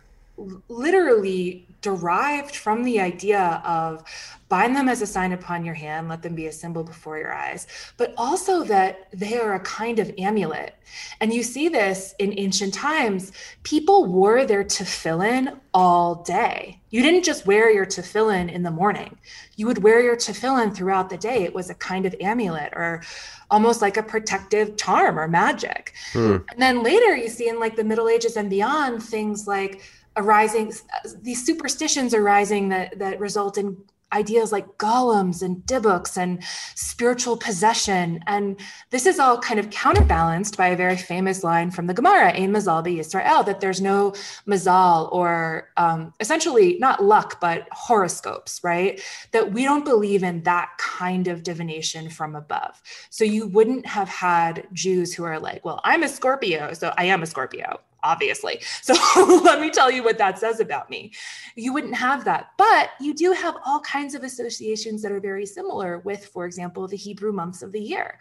[0.69, 4.03] literally derived from the idea of
[4.49, 7.33] bind them as a sign upon your hand, let them be a symbol before your
[7.33, 7.67] eyes,
[7.97, 10.75] but also that they are a kind of amulet.
[11.21, 13.33] And you see this in ancient times.
[13.63, 16.81] People wore their tefillin all day.
[16.91, 19.17] You didn't just wear your tefillin in the morning,
[19.57, 21.45] you would wear your tefillin throughout the day.
[21.45, 23.03] It was a kind of amulet or
[23.51, 25.95] almost like a protective charm or magic.
[26.13, 26.39] Hmm.
[26.51, 29.83] And then later you see in like the Middle Ages and beyond things like
[30.17, 30.73] arising
[31.21, 33.77] these superstitions arising that that result in
[34.13, 36.43] ideas like golems and dibbuks and
[36.75, 38.23] spiritual possession.
[38.27, 42.29] And this is all kind of counterbalanced by a very famous line from the Gemara,
[42.29, 44.13] Ein Mazal Yisrael, that there's no
[44.47, 49.01] mazal or um, essentially not luck, but horoscopes, right?
[49.33, 52.83] That we don't believe in that kind of divination from above.
[53.11, 57.05] So you wouldn't have had Jews who are like, well, I'm a Scorpio, so I
[57.05, 58.61] am a Scorpio obviously.
[58.83, 58.95] So
[59.45, 61.13] let me tell you what that says about me.
[61.55, 65.47] You wouldn't have that, but you do have all kinds of associations that are very
[65.47, 68.19] similar with, for example, the Hebrew months of the year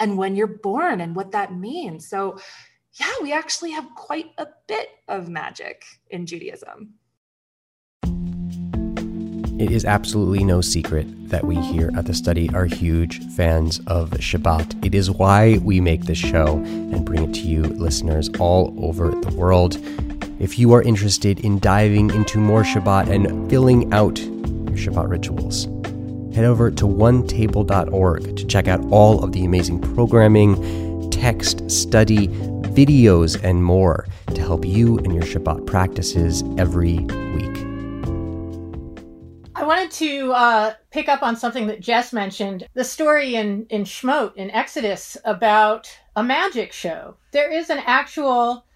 [0.00, 2.06] and when you're born and what that means.
[2.06, 2.38] So,
[3.00, 6.94] yeah, we actually have quite a bit of magic in Judaism.
[9.56, 14.10] It is absolutely no secret that we here at the study are huge fans of
[14.10, 14.84] Shabbat.
[14.84, 19.10] It is why we make this show and bring it to you, listeners, all over
[19.10, 19.78] the world.
[20.40, 25.66] If you are interested in diving into more Shabbat and filling out your Shabbat rituals,
[26.34, 33.40] head over to onetable.org to check out all of the amazing programming, text, study, videos,
[33.44, 36.98] and more to help you and your Shabbat practices every
[37.36, 37.63] week.
[39.98, 44.50] To uh, pick up on something that Jess mentioned the story in, in Shemot, in
[44.50, 47.14] Exodus, about a magic show.
[47.30, 48.66] There is an actual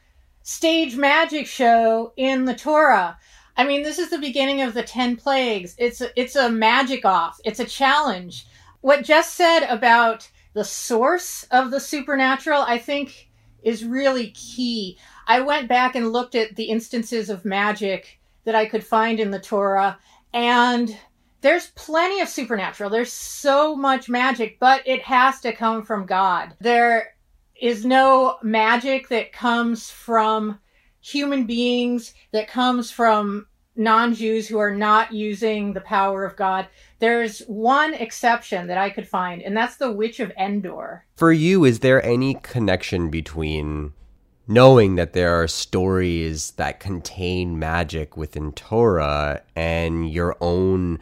[0.44, 3.18] stage magic show in the Torah.
[3.57, 5.74] I mean, this is the beginning of the 10 plagues.
[5.76, 8.46] It's a, it's a magic off, it's a challenge.
[8.83, 13.28] What Jess said about the source of the supernatural, I think,
[13.64, 14.96] is really key.
[15.26, 19.33] I went back and looked at the instances of magic that I could find in
[19.33, 19.98] the Torah
[20.33, 20.96] and
[21.40, 22.90] there's plenty of supernatural.
[22.90, 26.55] There's so much magic, but it has to come from God.
[26.61, 27.14] There
[27.61, 30.59] is no magic that comes from
[31.01, 33.46] human beings, that comes from
[33.77, 36.66] non Jews who are not using the power of God.
[36.98, 41.05] There's one exception that I could find, and that's the Witch of Endor.
[41.16, 43.92] For you, is there any connection between
[44.48, 50.98] knowing that there are stories that contain magic within Torah and your own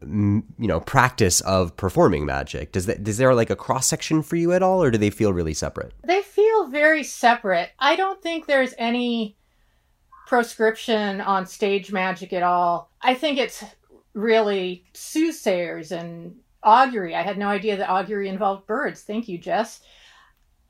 [0.00, 2.72] you know practice of performing magic?
[2.72, 5.10] Does that is there like a cross section for you at all or do they
[5.10, 5.92] feel really separate?
[6.04, 7.70] They feel very separate.
[7.78, 9.36] I don't think there's any
[10.26, 12.90] proscription on stage magic at all.
[13.00, 13.64] I think it's
[14.14, 17.14] really soothsayers and augury.
[17.14, 19.02] I had no idea that augury involved birds.
[19.02, 19.80] Thank you jess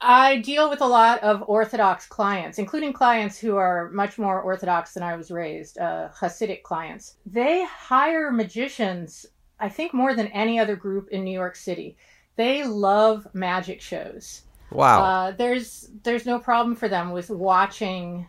[0.00, 4.94] I deal with a lot of Orthodox clients, including clients who are much more Orthodox
[4.94, 7.16] than I was raised, uh, Hasidic clients.
[7.26, 9.26] They hire magicians,
[9.58, 11.96] I think, more than any other group in New York City.
[12.36, 14.42] They love magic shows.
[14.70, 15.02] Wow.
[15.02, 18.26] Uh, there's there's no problem for them with watching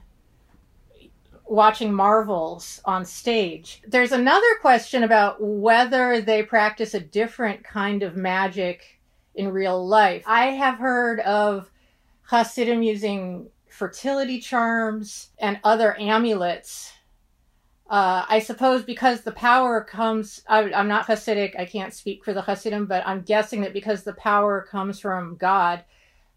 [1.46, 3.82] watching marvels on stage.
[3.88, 8.99] There's another question about whether they practice a different kind of magic
[9.40, 10.24] in real life.
[10.28, 11.72] I have heard of
[12.24, 16.92] Hasidim using fertility charms and other amulets.
[17.90, 22.34] Uh, I suppose because the power comes, I, am not Hasidic, I can't speak for
[22.34, 25.86] the Hasidim, but I'm guessing that because the power comes from God,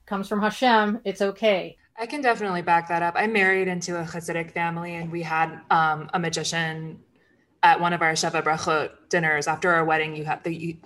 [0.06, 1.76] comes from Hashem, it's okay.
[1.98, 3.14] I can definitely back that up.
[3.16, 7.00] I married into a Hasidic family, and we had um, a magician
[7.62, 9.46] at one of our Sheva Brachot dinners.
[9.46, 10.76] After our wedding, you have the you,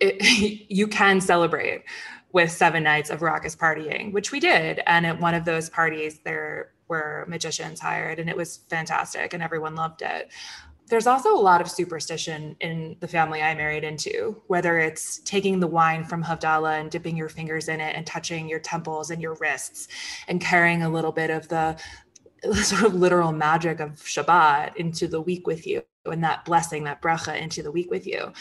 [0.00, 1.84] it, you can celebrate
[2.32, 4.82] with seven nights of raucous partying, which we did.
[4.86, 9.42] And at one of those parties, there were magicians hired, and it was fantastic, and
[9.42, 10.30] everyone loved it
[10.88, 15.58] there's also a lot of superstition in the family I married into, whether it's taking
[15.58, 19.20] the wine from Havdalah and dipping your fingers in it and touching your temples and
[19.20, 19.88] your wrists
[20.28, 21.76] and carrying a little bit of the
[22.62, 27.02] sort of literal magic of Shabbat into the week with you and that blessing, that
[27.02, 28.32] bracha into the week with you.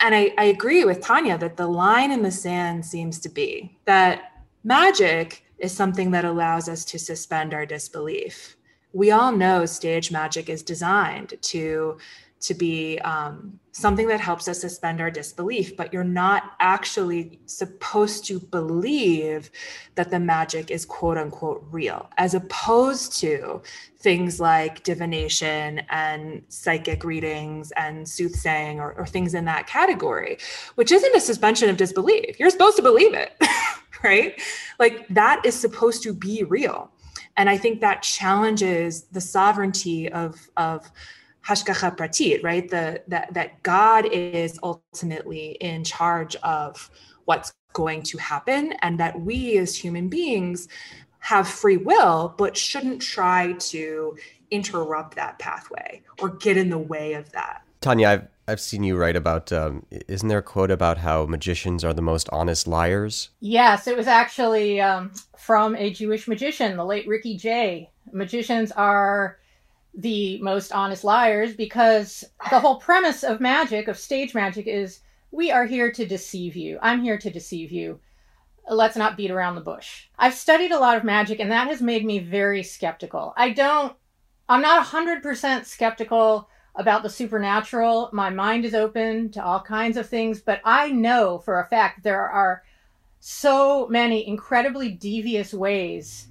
[0.00, 3.78] And I, I agree with Tanya that the line in the sand seems to be
[3.84, 8.56] that magic is something that allows us to suspend our disbelief.
[8.92, 11.98] We all know stage magic is designed to
[12.44, 18.26] to be um, something that helps us suspend our disbelief, but you're not actually supposed
[18.26, 19.50] to believe
[19.94, 23.62] that the magic is quote unquote real, as opposed to
[23.98, 30.36] things like divination and psychic readings and soothsaying or, or things in that category,
[30.74, 32.38] which isn't a suspension of disbelief.
[32.38, 33.32] You're supposed to believe it,
[34.04, 34.38] right?
[34.78, 36.90] Like that is supposed to be real
[37.36, 40.90] and I think that challenges the sovereignty of of
[41.46, 42.68] hashgacha pratit, right?
[42.68, 46.90] The that that God is ultimately in charge of
[47.24, 50.68] what's going to happen, and that we as human beings
[51.18, 54.16] have free will, but shouldn't try to
[54.50, 57.62] interrupt that pathway or get in the way of that.
[57.80, 59.52] Tanya, I've I've seen you write about.
[59.52, 63.30] Um, isn't there a quote about how magicians are the most honest liars?
[63.40, 67.90] Yes, it was actually um, from a Jewish magician, the late Ricky Jay.
[68.12, 69.38] Magicians are
[69.96, 75.50] the most honest liars because the whole premise of magic, of stage magic, is we
[75.50, 76.78] are here to deceive you.
[76.82, 78.00] I'm here to deceive you.
[78.68, 80.06] Let's not beat around the bush.
[80.18, 83.34] I've studied a lot of magic, and that has made me very skeptical.
[83.36, 83.94] I don't.
[84.48, 88.10] I'm not 100% skeptical about the supernatural.
[88.12, 92.02] My mind is open to all kinds of things, but I know for a fact
[92.02, 92.62] there are
[93.20, 96.28] so many incredibly devious ways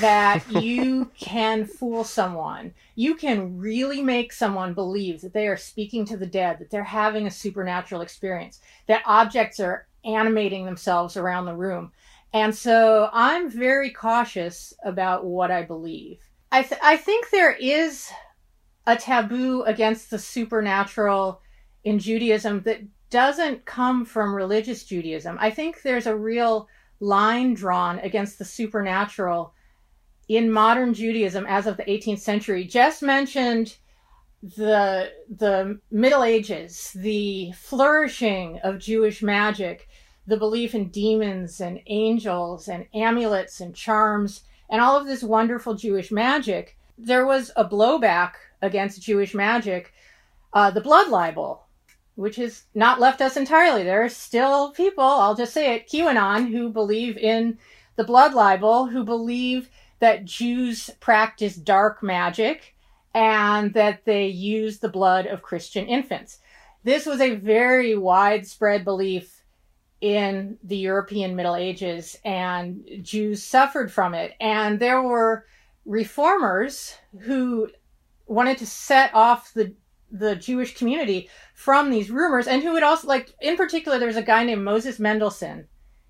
[0.00, 2.72] that you can fool someone.
[2.94, 6.84] You can really make someone believe that they are speaking to the dead, that they're
[6.84, 11.92] having a supernatural experience, that objects are animating themselves around the room.
[12.32, 16.20] And so I'm very cautious about what I believe.
[16.52, 18.10] I, th- I think there is
[18.86, 21.40] a taboo against the supernatural
[21.84, 25.36] in Judaism that doesn't come from religious Judaism.
[25.40, 26.68] I think there's a real
[27.00, 29.54] line drawn against the supernatural
[30.28, 32.64] in modern Judaism as of the 18th century.
[32.64, 33.76] Jess mentioned
[34.42, 39.88] the the Middle Ages, the flourishing of Jewish magic,
[40.26, 45.74] the belief in demons and angels and amulets and charms and all of this wonderful
[45.74, 46.76] Jewish magic.
[46.98, 49.92] There was a blowback against Jewish magic,
[50.52, 51.66] uh, the blood libel,
[52.14, 53.84] which has not left us entirely.
[53.84, 57.58] There are still people, I'll just say it, QAnon, who believe in
[57.96, 62.74] the blood libel, who believe that Jews practice dark magic
[63.14, 66.38] and that they use the blood of Christian infants.
[66.84, 69.42] This was a very widespread belief
[70.00, 74.34] in the European Middle Ages, and Jews suffered from it.
[74.38, 75.46] And there were
[75.86, 77.68] reformers who
[78.26, 79.74] wanted to set off the
[80.10, 84.16] the Jewish community from these rumors, and who would also like, in particular, there was
[84.16, 85.66] a guy named Moses Mendelssohn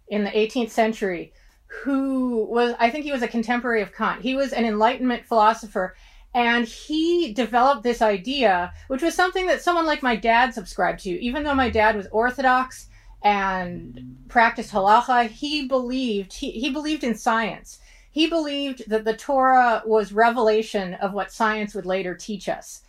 [0.09, 1.33] in the 18th century
[1.67, 4.23] who was, I think he was a contemporary of Kant.
[4.23, 5.97] He was an Enlightenment philosopher,
[6.35, 11.11] and he developed this idea, which was something that someone like my dad subscribed to.
[11.11, 12.89] Even though my dad was Orthodox
[13.23, 17.81] and practiced halacha, he believed he, he believed in science
[18.17, 22.81] he believed that the Torah was revelation of what science would later teach us.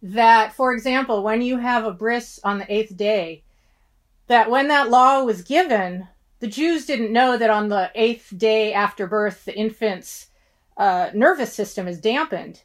[0.00, 3.42] That, for example, when you have a bris on the eighth day,
[4.28, 6.06] that when that law was given,
[6.40, 10.28] the Jews didn't know that on the eighth day after birth, the infant's
[10.76, 12.62] uh, nervous system is dampened.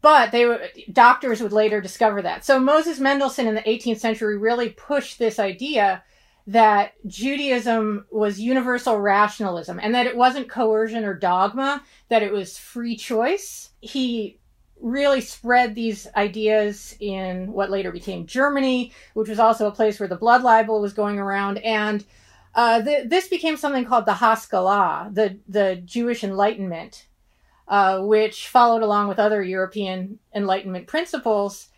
[0.00, 0.60] But they were,
[0.92, 2.44] doctors would later discover that.
[2.44, 6.02] So Moses Mendelssohn in the 18th century really pushed this idea
[6.48, 12.58] that Judaism was universal rationalism and that it wasn't coercion or dogma, that it was
[12.58, 13.70] free choice.
[13.80, 14.40] He
[14.80, 20.08] really spread these ideas in what later became Germany, which was also a place where
[20.08, 21.58] the blood libel was going around.
[21.58, 22.04] And
[22.54, 27.06] uh, th- this became something called the Haskalah, the, the Jewish Enlightenment,
[27.68, 31.68] uh, which followed along with other European Enlightenment principles.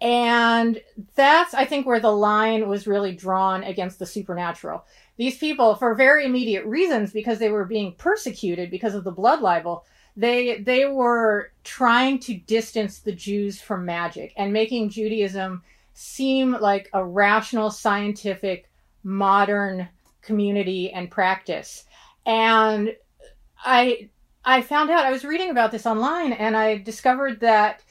[0.00, 0.80] And
[1.14, 4.84] that's, I think, where the line was really drawn against the supernatural.
[5.16, 9.40] These people, for very immediate reasons, because they were being persecuted because of the blood
[9.40, 9.84] libel,
[10.16, 15.62] they they were trying to distance the Jews from magic and making Judaism
[15.92, 18.68] seem like a rational, scientific,
[19.02, 19.88] modern
[20.24, 21.84] community and practice.
[22.26, 22.94] And
[23.64, 24.08] I
[24.44, 27.82] I found out I was reading about this online and I discovered that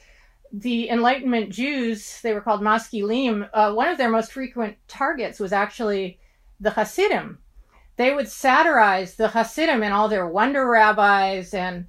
[0.52, 5.52] the Enlightenment Jews, they were called Maskilim, uh, one of their most frequent targets was
[5.52, 6.20] actually
[6.60, 7.38] the Hasidim.
[7.96, 11.86] They would satirize the Hasidim and all their wonder rabbis and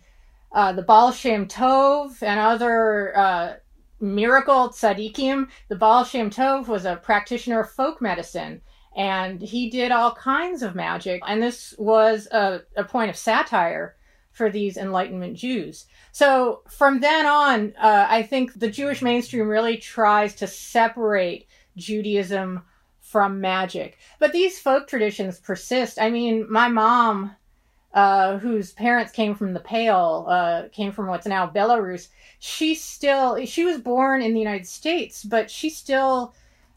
[0.52, 3.54] uh, the Baal Shem Tov and other uh,
[4.00, 5.48] miracle tzaddikim.
[5.68, 8.62] The Baal Shem Tov was a practitioner of folk medicine
[8.96, 11.22] and he did all kinds of magic.
[11.28, 13.96] And this was a, a point of satire
[14.32, 15.86] for these Enlightenment Jews.
[16.12, 22.64] So from then on, uh, I think the Jewish mainstream really tries to separate Judaism
[23.02, 23.98] from magic.
[24.20, 26.00] But these folk traditions persist.
[26.00, 27.36] I mean, my mom,
[27.94, 33.46] uh, whose parents came from the Pale, uh, came from what's now Belarus, she still,
[33.46, 36.34] she was born in the United States, but she still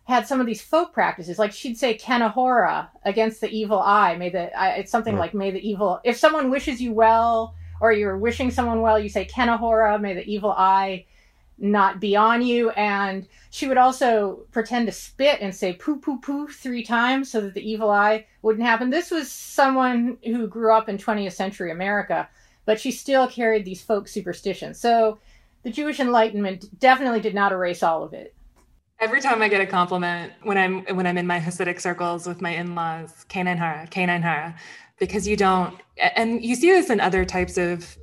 [0.09, 1.39] had some of these folk practices.
[1.39, 4.17] Like she'd say kinehora against the evil eye.
[4.17, 6.01] May the I, it's something like may the evil.
[6.03, 10.01] If someone wishes you well, or you're wishing someone well, you say kinehora.
[10.01, 11.05] May the evil eye
[11.59, 12.71] not be on you.
[12.71, 17.43] And she would also pretend to spit and say poo poo poo three times so
[17.43, 18.89] that the evil eye wouldn't happen.
[18.89, 22.27] This was someone who grew up in 20th century America,
[22.65, 24.81] but she still carried these folk superstitions.
[24.81, 25.19] So
[25.65, 28.35] the Jewish Enlightenment definitely did not erase all of it.
[29.01, 32.41] Every time I get a compliment when I'm when I'm in my Hasidic circles with
[32.41, 34.57] my in-laws, kinehora, Kanan Hara,
[34.99, 35.81] because you don't
[36.17, 37.97] and you see this in other types of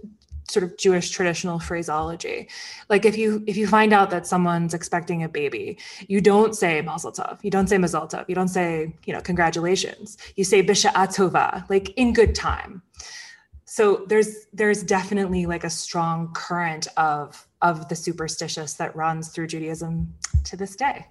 [0.48, 2.48] sort of Jewish traditional phraseology.
[2.90, 5.78] Like if you if you find out that someone's expecting a baby,
[6.08, 9.22] you don't say Mazel Tov, you don't say Mazel Tov, you don't say you know
[9.22, 10.18] congratulations.
[10.38, 12.82] You say Bisha'atova, like in good time.
[13.66, 19.48] So there's there's definitely like a strong current of of the superstitious that runs through
[19.48, 20.14] Judaism
[20.44, 21.08] to this day.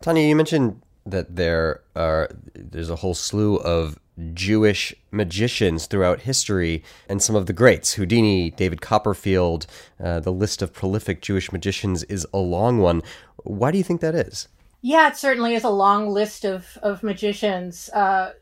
[0.00, 3.98] Tanya, you mentioned that there are there's a whole slew of
[4.32, 9.66] Jewish magicians throughout history, and some of the greats Houdini, David Copperfield.
[10.02, 13.02] Uh, the list of prolific Jewish magicians is a long one.
[13.44, 14.48] Why do you think that is?
[14.80, 17.90] Yeah, it certainly is a long list of of magicians.
[17.90, 18.32] Uh,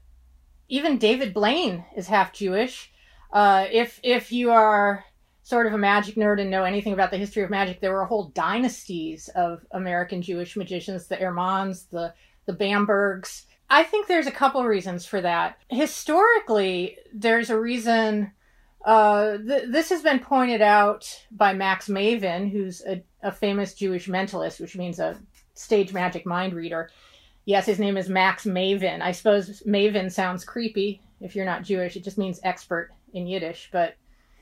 [0.69, 2.93] even David Blaine is half Jewish.
[3.33, 5.05] Uh, if if you are
[5.51, 8.05] sort of a magic nerd and know anything about the history of magic, there were
[8.05, 12.15] whole dynasties of American Jewish magicians, the Herrmanns, the
[12.47, 13.45] the Bambergs.
[13.69, 15.59] I think there's a couple reasons for that.
[15.69, 18.33] Historically, there's a reason.
[18.85, 24.07] Uh, th- this has been pointed out by Max Maven, who's a, a famous Jewish
[24.09, 25.21] mentalist, which means a
[25.55, 26.91] stage magic mind reader.
[27.45, 29.03] Yes, his name is Max Maven.
[29.03, 31.97] I suppose Maven sounds creepy if you're not Jewish.
[31.97, 33.97] It just means expert in Yiddish, but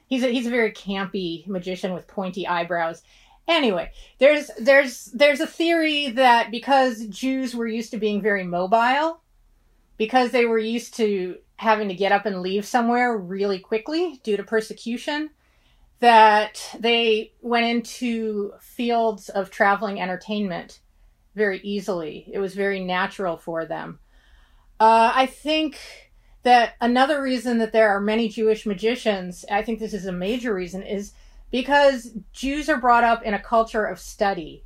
[0.09, 3.03] he's a, he's a very campy magician with pointy eyebrows.
[3.47, 9.21] Anyway, there's there's there's a theory that because Jews were used to being very mobile,
[9.97, 14.37] because they were used to having to get up and leave somewhere really quickly due
[14.37, 15.31] to persecution,
[16.01, 20.81] that they went into fields of traveling entertainment
[21.35, 22.29] very easily.
[22.33, 23.99] It was very natural for them.
[24.79, 25.79] Uh, I think
[26.43, 30.55] that another reason that there are many Jewish magicians, I think this is a major
[30.55, 31.13] reason, is
[31.51, 34.65] because Jews are brought up in a culture of study.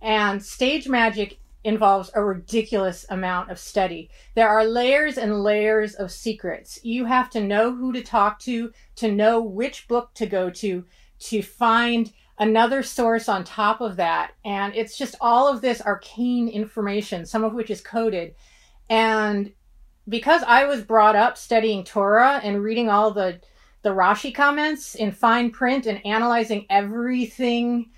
[0.00, 4.10] And stage magic involves a ridiculous amount of study.
[4.34, 6.78] There are layers and layers of secrets.
[6.82, 10.84] You have to know who to talk to, to know which book to go to,
[11.20, 14.32] to find another source on top of that.
[14.44, 18.34] And it's just all of this arcane information, some of which is coded.
[18.88, 19.52] And
[20.08, 23.40] because I was brought up studying Torah and reading all the
[23.82, 27.90] the Rashi comments in fine print and analyzing everything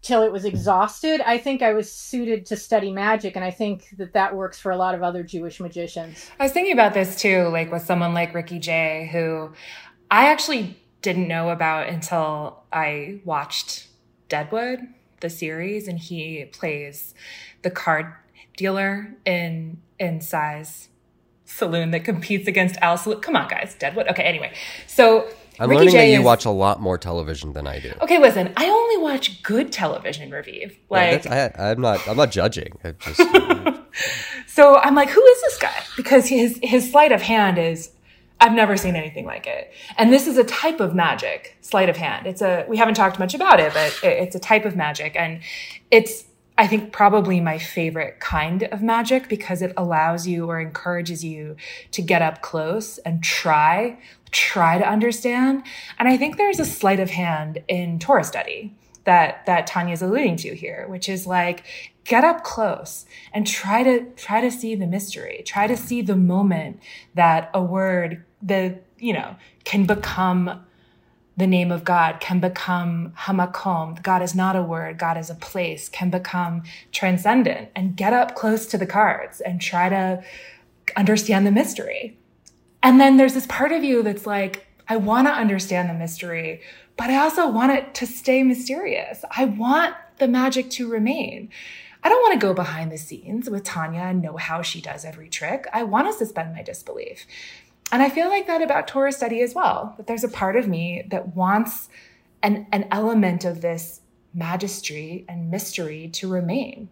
[0.00, 3.96] till it was exhausted, I think I was suited to study magic, and I think
[3.98, 6.30] that that works for a lot of other Jewish magicians.
[6.38, 9.52] I was thinking about this too, like with someone like Ricky Jay, who
[10.10, 13.88] I actually didn't know about until I watched
[14.28, 14.80] Deadwood,
[15.20, 17.14] the series, and he plays
[17.62, 18.06] the card
[18.56, 20.88] dealer in in Cy's
[21.46, 23.20] saloon that competes against Al Saloon.
[23.20, 24.08] Come on, guys, Deadwood.
[24.08, 24.52] Okay, anyway.
[24.86, 25.28] So
[25.58, 26.24] I'm Ricky learning Jay that you is...
[26.24, 27.92] watch a lot more television than I do.
[28.02, 30.76] Okay, listen, I only watch good television, Raviv.
[30.90, 32.72] Like, yeah, I, am not, I'm not judging.
[33.00, 33.22] Just,
[34.46, 35.82] so I'm like, who is this guy?
[35.96, 37.90] Because his his sleight of hand is,
[38.40, 39.72] I've never seen anything like it.
[39.96, 42.26] And this is a type of magic, sleight of hand.
[42.26, 45.40] It's a, we haven't talked much about it, but it's a type of magic, and
[45.90, 46.24] it's
[46.58, 51.56] I think probably my favorite kind of magic because it allows you or encourages you
[51.90, 53.98] to get up close and try,
[54.30, 55.64] try to understand.
[55.98, 60.36] And I think there's a sleight of hand in Torah study that that Tanya's alluding
[60.38, 61.64] to here, which is like
[62.04, 65.42] get up close and try to try to see the mystery.
[65.46, 66.80] Try to see the moment
[67.14, 70.65] that a word the you know can become
[71.36, 74.02] the name of God can become hamakom.
[74.02, 74.98] God is not a word.
[74.98, 76.62] God is a place, can become
[76.92, 80.22] transcendent and get up close to the cards and try to
[80.96, 82.16] understand the mystery.
[82.82, 86.62] And then there's this part of you that's like, I want to understand the mystery,
[86.96, 89.24] but I also want it to stay mysterious.
[89.36, 91.50] I want the magic to remain.
[92.02, 95.04] I don't want to go behind the scenes with Tanya and know how she does
[95.04, 95.66] every trick.
[95.72, 97.26] I want to suspend my disbelief.
[97.92, 100.66] And I feel like that about Torah study as well, that there's a part of
[100.66, 101.88] me that wants
[102.42, 104.00] an, an element of this
[104.36, 106.88] magistry and mystery to remain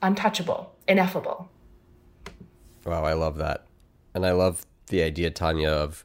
[0.00, 1.50] untouchable, ineffable.
[2.84, 3.66] Wow, I love that.
[4.14, 6.04] And I love the idea, Tanya, of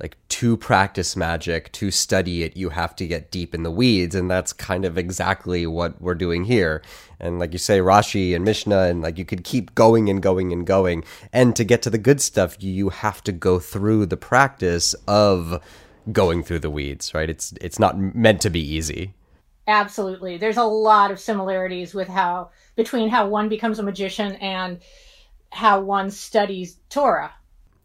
[0.00, 4.14] like to practice magic, to study it, you have to get deep in the weeds.
[4.14, 6.82] And that's kind of exactly what we're doing here.
[7.18, 10.52] And like you say, Rashi and Mishnah, and like you could keep going and going
[10.52, 11.04] and going.
[11.32, 15.62] And to get to the good stuff, you have to go through the practice of
[16.10, 17.28] going through the weeds, right?
[17.28, 19.14] It's it's not meant to be easy.
[19.66, 20.36] Absolutely.
[20.36, 24.80] There's a lot of similarities with how between how one becomes a magician and
[25.50, 27.32] how one studies Torah.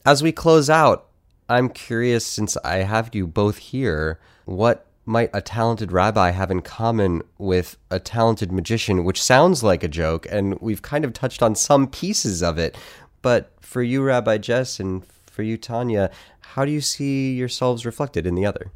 [0.05, 1.09] As we close out,
[1.47, 6.61] I'm curious, since I have you both here, what might a talented rabbi have in
[6.61, 11.43] common with a talented magician, which sounds like a joke, and we've kind of touched
[11.43, 12.75] on some pieces of it.
[13.21, 18.25] But for you, Rabbi Jess, and for you, Tanya, how do you see yourselves reflected
[18.25, 18.71] in the other?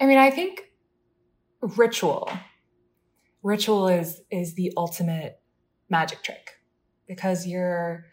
[0.00, 0.70] I mean, I think
[1.60, 2.30] ritual.
[3.42, 5.40] Ritual is is the ultimate
[5.90, 6.52] magic trick
[7.06, 8.06] because you're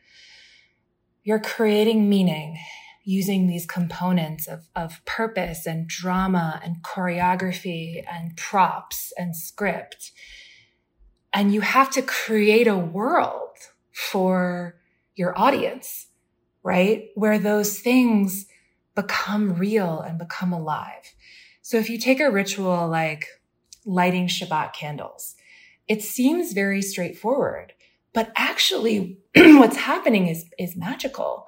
[1.26, 2.57] you're creating meaning
[3.03, 10.11] using these components of, of purpose and drama and choreography and props and script.
[11.34, 13.57] And you have to create a world
[13.91, 14.76] for
[15.15, 16.07] your audience,
[16.63, 17.09] right?
[17.15, 18.45] Where those things
[18.95, 21.13] become real and become alive.
[21.61, 23.26] So if you take a ritual like
[23.86, 25.36] lighting Shabbat candles,
[25.88, 27.73] it seems very straightforward,
[28.16, 31.47] but actually what's happening is, is magical.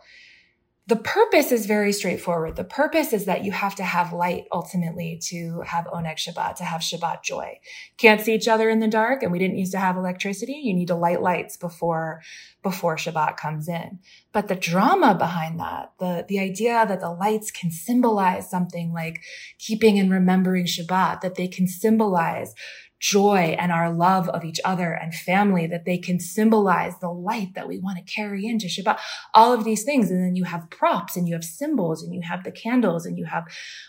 [0.87, 2.55] The purpose is very straightforward.
[2.55, 6.63] The purpose is that you have to have light ultimately to have Oneg Shabbat, to
[6.63, 7.59] have Shabbat joy.
[7.97, 10.53] Can't see each other in the dark and we didn't used to have electricity.
[10.53, 12.21] You need to light lights before,
[12.63, 13.99] before Shabbat comes in.
[14.31, 19.21] But the drama behind that, the, the idea that the lights can symbolize something like
[19.59, 22.53] keeping and remembering Shabbat, that they can symbolize
[22.99, 27.53] joy and our love of each other and family, that they can symbolize the light
[27.55, 28.99] that we want to carry into Shabbat,
[29.33, 30.09] all of these things.
[30.09, 33.17] And then you have props and you have symbols and you have the candles and
[33.17, 33.45] you have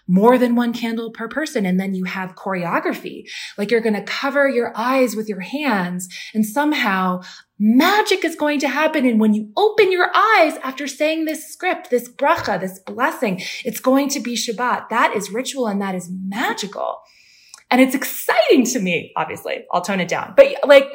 [0.06, 1.64] more than one candle per person.
[1.66, 3.24] And then you have choreography,
[3.56, 7.22] like you're going to cover your eyes with your hands and somehow
[7.58, 9.04] magic is going to happen.
[9.04, 13.80] And when you open your eyes after saying this script, this bracha, this blessing, it's
[13.80, 14.88] going to be Shabbat.
[14.90, 17.00] That is ritual and that is magical.
[17.70, 19.64] And it's exciting to me, obviously.
[19.72, 20.34] I'll tone it down.
[20.36, 20.86] But like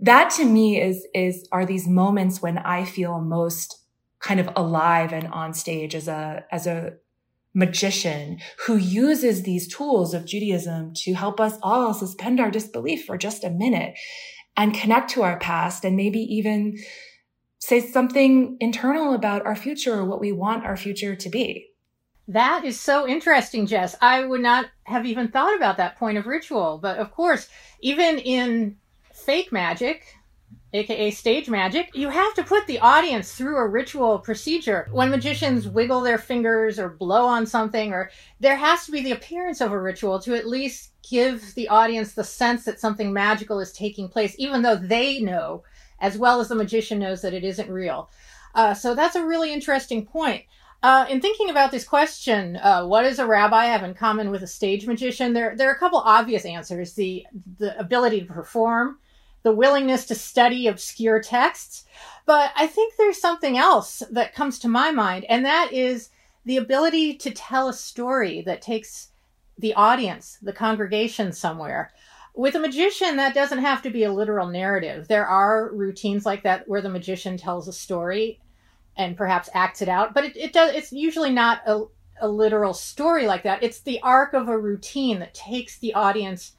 [0.00, 3.76] that to me is, is, are these moments when I feel most
[4.20, 6.94] kind of alive and on stage as a, as a
[7.54, 13.18] magician who uses these tools of Judaism to help us all suspend our disbelief for
[13.18, 13.94] just a minute
[14.56, 16.76] and connect to our past and maybe even
[17.58, 21.66] say something internal about our future or what we want our future to be.
[22.30, 23.96] That is so interesting, Jess.
[24.00, 26.78] I would not have even thought about that point of ritual.
[26.80, 27.48] But of course,
[27.80, 28.76] even in
[29.12, 30.14] fake magic,
[30.72, 34.88] aka stage magic, you have to put the audience through a ritual procedure.
[34.92, 39.10] When magicians wiggle their fingers or blow on something, or there has to be the
[39.10, 43.58] appearance of a ritual to at least give the audience the sense that something magical
[43.58, 45.64] is taking place, even though they know,
[45.98, 48.08] as well as the magician knows, that it isn't real.
[48.54, 50.44] Uh, so that's a really interesting point.
[50.82, 54.42] Uh, in thinking about this question, uh, what does a rabbi have in common with
[54.42, 55.34] a stage magician?
[55.34, 57.26] There, there are a couple obvious answers: the
[57.58, 58.98] the ability to perform,
[59.42, 61.84] the willingness to study obscure texts.
[62.24, 66.10] But I think there's something else that comes to my mind, and that is
[66.46, 69.08] the ability to tell a story that takes
[69.58, 71.92] the audience, the congregation somewhere.
[72.34, 75.08] With a magician, that doesn't have to be a literal narrative.
[75.08, 78.40] There are routines like that where the magician tells a story
[78.96, 80.74] and perhaps acts it out, but it, it does.
[80.74, 81.84] It's usually not a,
[82.20, 83.62] a literal story like that.
[83.62, 86.52] It's the arc of a routine that takes the audience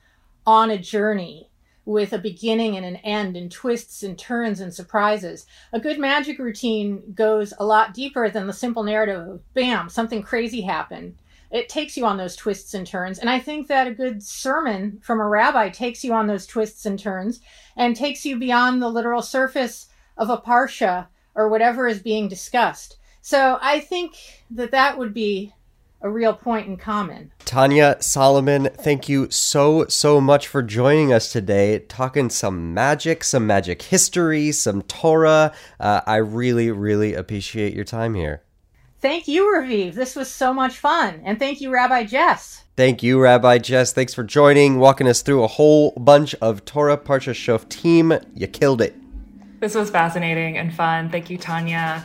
[0.46, 1.50] on a journey
[1.86, 5.46] with a beginning and an end and twists and turns and surprises.
[5.74, 10.22] A good magic routine goes a lot deeper than the simple narrative of bam, something
[10.22, 11.16] crazy happened.
[11.50, 13.20] It takes you on those twists and turns.
[13.20, 16.86] And I think that a good sermon from a rabbi takes you on those twists
[16.86, 17.42] and turns
[17.76, 22.98] and takes you beyond the literal surface of a parsha or whatever is being discussed.
[23.22, 24.16] So I think
[24.52, 25.54] that that would be
[26.02, 27.32] a real point in common.
[27.46, 33.46] Tanya Solomon, thank you so, so much for joining us today, talking some magic, some
[33.46, 35.54] magic history, some Torah.
[35.80, 38.42] Uh, I really, really appreciate your time here.
[39.00, 39.94] Thank you, Raviv.
[39.94, 41.22] This was so much fun.
[41.24, 42.64] And thank you, Rabbi Jess.
[42.78, 43.94] Thank you, Rabbi Jess.
[43.94, 48.24] Thanks for joining, walking us through a whole bunch of Torah Parsha Shoftim.
[48.36, 48.96] You killed it.
[49.62, 51.10] This was fascinating and fun.
[51.12, 52.04] Thank you, Tanya.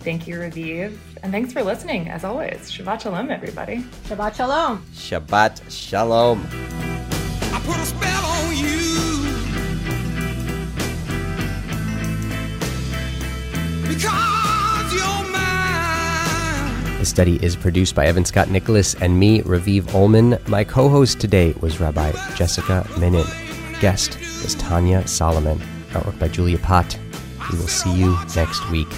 [0.00, 0.94] Thank you, Raviv.
[1.22, 2.70] And thanks for listening, as always.
[2.70, 3.78] Shabbat Shalom, everybody.
[4.04, 4.84] Shabbat Shalom.
[4.92, 6.46] Shabbat Shalom.
[7.50, 8.76] I put a spell on you.
[13.88, 16.98] Because you're mine.
[16.98, 20.36] The study is produced by Evan Scott Nicholas and me, Raviv Ullman.
[20.46, 23.26] My co host today was Rabbi Jessica Minnen.
[23.80, 25.58] Guest was Tanya Solomon.
[25.90, 26.98] Artwork by Julia Pott.
[27.50, 28.88] We will see you next week.